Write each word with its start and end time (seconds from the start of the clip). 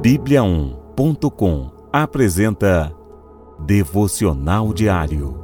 Bíblia1.com 0.00 1.72
apresenta 1.92 2.94
Devocional 3.66 4.72
Diário. 4.72 5.36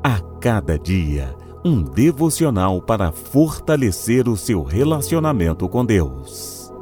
A 0.00 0.20
cada 0.40 0.78
dia, 0.78 1.34
um 1.64 1.82
devocional 1.82 2.80
para 2.80 3.10
fortalecer 3.10 4.28
o 4.28 4.36
seu 4.36 4.62
relacionamento 4.62 5.68
com 5.68 5.84
Deus. 5.84 6.72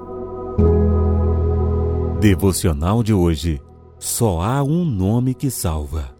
Devocional 2.21 3.03
de 3.03 3.15
hoje. 3.15 3.59
Só 3.99 4.43
há 4.43 4.63
um 4.63 4.85
nome 4.85 5.33
que 5.33 5.51
salva. 5.51 6.15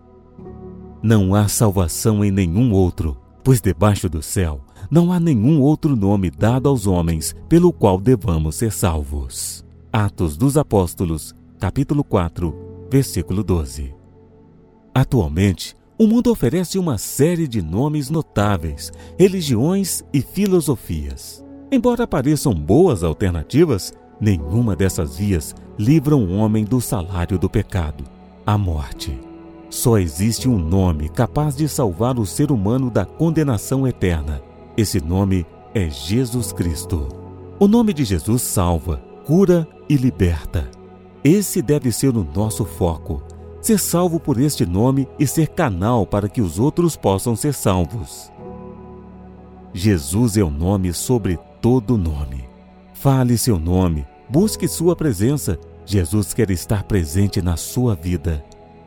Não 1.03 1.35
há 1.35 1.49
salvação 1.49 2.25
em 2.25 2.31
nenhum 2.31 2.73
outro, 2.73 3.15
pois 3.43 3.61
debaixo 3.61 4.09
do 4.09 4.23
céu 4.23 4.63
não 4.91 5.13
há 5.13 5.21
nenhum 5.21 5.61
outro 5.61 5.95
nome 5.95 6.31
dado 6.31 6.67
aos 6.67 6.87
homens 6.87 7.35
pelo 7.47 7.75
qual 7.75 8.01
devamos 8.01 8.55
ser 8.55 8.73
salvos. 8.73 9.64
Atos 9.97 10.37
dos 10.37 10.57
Apóstolos, 10.57 11.33
capítulo 11.61 12.03
4, 12.03 12.53
versículo 12.91 13.45
12. 13.45 13.95
Atualmente, 14.93 15.77
o 15.97 16.09
mundo 16.09 16.33
oferece 16.33 16.81
uma 16.81 16.99
série 16.99 17.47
de 17.47 17.63
nomes 17.63 18.11
notáveis, 18.11 18.91
religiões 19.17 20.03
e 20.13 20.21
filosofias. 20.21 21.45
Embora 21.71 22.09
pareçam 22.09 22.53
boas 22.53 23.05
alternativas, 23.05 23.93
nenhuma 24.21 24.75
dessas 24.75 25.17
vias 25.17 25.55
livra 25.79 26.17
um 26.17 26.41
homem 26.41 26.65
do 26.65 26.81
salário 26.81 27.39
do 27.39 27.49
pecado, 27.49 28.03
a 28.45 28.59
morte. 28.59 29.17
Só 29.71 29.97
existe 29.97 30.49
um 30.49 30.59
nome 30.59 31.09
capaz 31.09 31.55
de 31.55 31.69
salvar 31.69 32.19
o 32.19 32.27
ser 32.27 32.51
humano 32.51 32.91
da 32.91 33.07
condenação 33.07 33.87
eterna. 33.87 34.43
Esse 34.77 35.01
nome 35.01 35.47
é 35.73 35.89
Jesus 35.89 36.53
Cristo. 36.53 37.07
O 37.61 37.69
nome 37.69 37.93
de 37.95 38.03
Jesus 38.05 38.43
salva, 38.43 39.14
cura 39.25 39.67
e 39.89 39.97
liberta. 39.97 40.71
Esse 41.23 41.63
deve 41.63 41.91
ser 41.91 42.17
o 42.17 42.25
nosso 42.25 42.65
foco. 42.65 43.23
Ser 43.61 43.79
salvo 43.79 44.21
por 44.21 44.39
este 44.39 44.67
nome 44.67 45.09
e 45.19 45.27
ser 45.27 45.49
canal 45.49 46.07
para 46.07 46.29
que 46.29 46.43
os 46.43 46.59
outros 46.59 46.97
possam 46.97 47.35
ser 47.35 47.55
salvos. 47.55 48.31
Jesus 49.73 50.37
é 50.37 50.43
o 50.43 50.51
nome 50.51 50.93
sobre 50.93 51.39
todo 51.61 51.97
nome. 51.97 52.45
Fale 52.93 53.39
seu 53.39 53.59
nome, 53.59 54.07
busque 54.29 54.69
sua 54.69 54.95
presença. 54.95 55.59
Jesus 55.87 56.35
quer 56.35 56.51
estar 56.51 56.85
presente 56.85 57.41
na 57.41 57.57
sua 57.57 57.95
vida. 57.95 58.45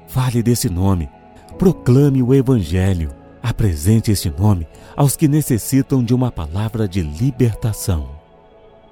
Fale 0.08 0.42
desse 0.42 0.70
nome. 0.70 1.10
Proclame 1.58 2.22
o 2.22 2.34
Evangelho. 2.34 3.12
Apresente 3.42 4.12
este 4.12 4.30
nome 4.30 4.68
aos 4.96 5.16
que 5.16 5.28
necessitam 5.28 6.04
de 6.04 6.14
uma 6.14 6.32
palavra 6.32 6.88
de 6.88 7.02
libertação. 7.02 8.10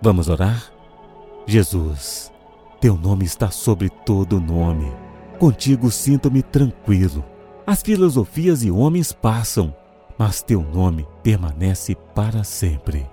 Vamos 0.01 0.29
orar? 0.29 0.74
Jesus, 1.47 2.31
teu 2.81 2.95
nome 2.95 3.23
está 3.23 3.51
sobre 3.51 3.89
todo 3.89 4.39
nome. 4.39 4.91
Contigo 5.37 5.91
sinto-me 5.91 6.41
tranquilo. 6.41 7.23
As 7.67 7.81
filosofias 7.81 8.63
e 8.63 8.71
homens 8.71 9.11
passam, 9.11 9.75
mas 10.17 10.41
teu 10.41 10.61
nome 10.61 11.07
permanece 11.21 11.95
para 12.15 12.43
sempre. 12.43 13.05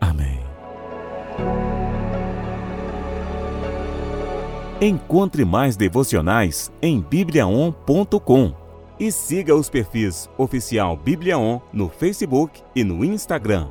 Amém. 0.00 0.40
Encontre 4.80 5.44
mais 5.44 5.76
devocionais 5.76 6.72
em 6.80 7.00
bibliaon.com 7.00 8.54
e 8.98 9.12
siga 9.12 9.54
os 9.54 9.68
perfis 9.68 10.28
oficial 10.36 10.96
Bibliaon 10.96 11.60
no 11.72 11.88
Facebook 11.88 12.62
e 12.74 12.82
no 12.82 13.04
Instagram. 13.04 13.68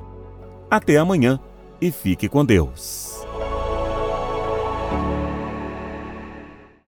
Até 0.70 0.98
amanhã 0.98 1.40
e 1.82 1.92
fique 1.92 2.30
com 2.30 2.46
Deus. 2.46 3.11
thank 4.92 5.04
you 5.10 5.21